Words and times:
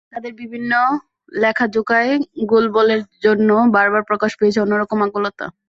তাঁদের 0.13 0.33
বিভিন্ন 0.41 0.71
লেখাজোকায় 1.33 2.11
গোল 2.47 2.65
বলের 2.75 3.01
জন্য 3.25 3.49
বারবার 3.75 4.03
প্রকাশ 4.09 4.31
পেয়েছে 4.39 4.59
অন্য 4.61 4.73
রকম 4.77 4.99
আকুলতা। 5.07 5.45